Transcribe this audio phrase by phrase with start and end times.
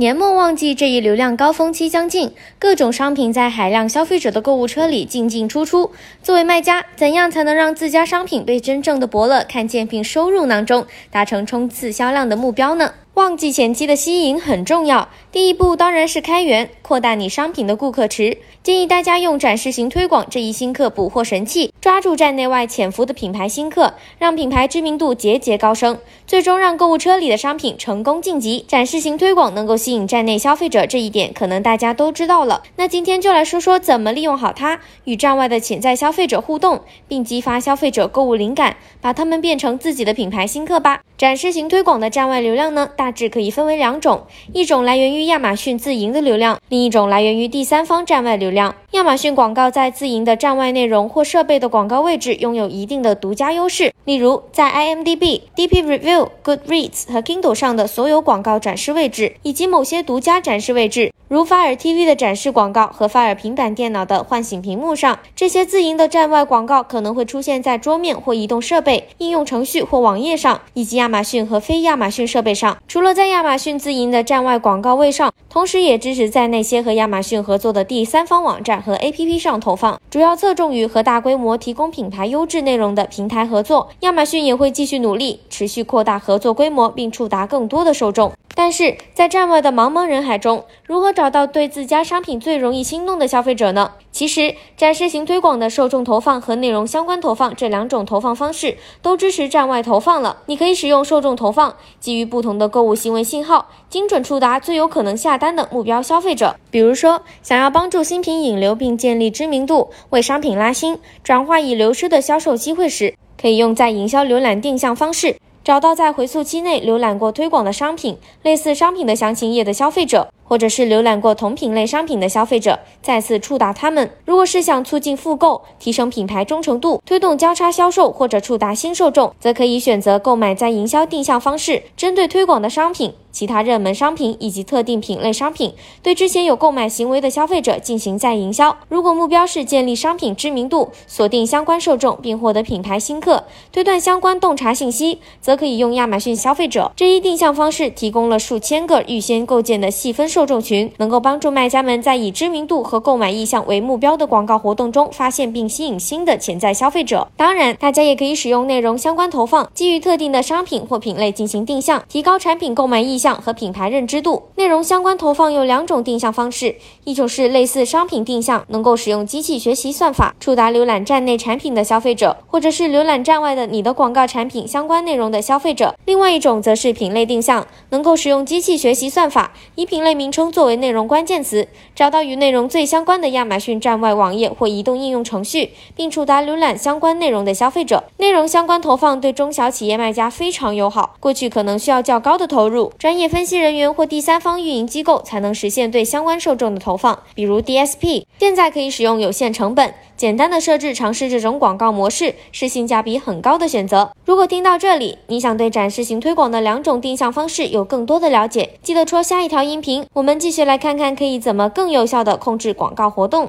[0.00, 5.90] 年末旺季这一流量高峰期将近，各种商品在海量消费者的购物车里进进出出。
[6.22, 12.94] 作为卖家，怎样才能让自家商品被真正的伯乐看见并收入囊中，达成冲刺销量的目标呢？
[13.14, 18.38] 旺季前期的吸引很重要，第一步当然是开源，扩大你商品的顾客池。
[18.62, 28.64] 建议大家用展示型推广这一新客捕获神器，抓住站内外潜伏的品牌新客，让品牌知名度节节高升，最终让购物车里的商品成功晋级。
[28.68, 32.62] 展示型推广能够吸引站内消费者，这一点可能大家都知道了。
[32.76, 41.00] 那今天就来说说怎么利用好它，与站外的潜在消费者互动，并激发消费者购物灵感，把他们变成自己的品牌新客吧。
[41.16, 48.72] 展示型推广的站外流量呢，大大致可以分为两种，一种来源于亚马逊自营的流量，另一种来源于第三方站外流量。
[48.92, 61.09] 亚马逊广告在自营的站外内容或设备的广告位置拥有一定的独家优势，例如在 IMDB、DP Review、Goodreads 和 Kindle 上的所有广告展示位置，以及某些独家展示位置。
[61.30, 72.76] 如法尔 TV 的展示广告和法尔平板电脑的唤醒屏幕上，这些自营的站外广告可能会出现在桌面或移动设备、应用程序或网页上，以及亚马逊和非亚马逊设备上。
[72.88, 83.90] 除了在亚马逊自营的站外广告位上，同时也支持在那些和亚马逊合作的第三方网站和 APP 上投放，主要侧重于和大规模提供品牌优质内容的平台合作。
[84.00, 88.32] 亚马逊也会继续努力，持续扩大合作规模，并触达更多的受众。
[88.62, 93.92] 但是在站外的茫茫人海中，如何找到对自家商品最容易心动的消费者呢？
[94.12, 100.42] 其实，展示型推广的受众投放和内容相关投放这两种投放方式都支持站外投放了。
[100.44, 106.56] 你可以使用受众投放，基于不同的购物行为信号，精准触达最有可能下单的目标消费者。
[106.70, 115.36] 比如说，想要帮助新品引流并建立知名度，为商品拉新，转化已流失的销售机会时，可以用在营销浏览定向方式。
[115.62, 120.28] 找到在回溯期内浏览过推广的商品、类似商品的详情页的消费者。
[120.50, 124.10] 或者是浏览过同品类商品的消费者，再次触达他们。
[124.24, 138.76] 如果是想促进复购、提升品牌忠诚度、推动交叉销售或者触达新受众，则可以选择购买在营销定向方式，针对推广的商品、其他热门商品以及特定品类商品，对之前有购买行为的消费者进行再营销。
[138.90, 150.40] 如果目标是建立商品知名度、锁定相关受众并获得品牌新客、推断相关洞察信息，则可以用亚马逊消费者这一定向方式，提供了数千个预先构建的细分受。
[150.50, 157.28] 众群能够帮助卖家们在以知名度和购买意向为目标的广告活动中发现并吸引新的潜在消费者。
[157.36, 164.44] 当然，大家也可以使用内容相关投放，基于特定的商品或品类进行定向，提高产品购买意向和品牌认知度。
[164.54, 175.94] 内容相关投放有两种定向方式，一种是类似商品定向，能够使用机器学习算法触达浏览站内产品的消费者，或者是浏览站外的你的广告产品相关内容的消费者。
[176.06, 180.30] 另外一种则是品类定向，能够使用机器学习算法以品类名。
[180.30, 188.04] 称作为内容关键词，找到与内容最相关的亚马逊站外网页或移动应用程序，并触达浏览相关内容的消费者。
[188.18, 198.22] 内容相关投放对中小企业卖家非常友好，过去可能需要较高的投入，专业分析人员或第三方运营机构才能实现对相关受众的投放，比如 DSP。
[198.38, 204.12] 现在可以使用有限成本、简单的设置尝试这种广告模式，是性价比很高的选择。
[204.24, 210.06] 如果听到这里，你想对展示型推广的两种定向方式有更多的了解，记得戳下一条音频。
[210.12, 213.48] 我们继续来看看可以怎么更有效的控制广告活动。